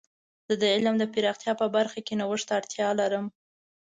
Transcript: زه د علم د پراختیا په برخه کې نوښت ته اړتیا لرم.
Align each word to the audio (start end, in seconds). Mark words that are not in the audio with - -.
زه 0.49 0.53
د 0.61 0.63
علم 0.73 0.95
د 0.99 1.03
پراختیا 1.13 1.53
په 1.61 1.67
برخه 1.75 1.99
کې 2.05 2.13
نوښت 2.19 2.45
ته 2.47 2.53
اړتیا 2.59 2.87
لرم. 2.99 3.25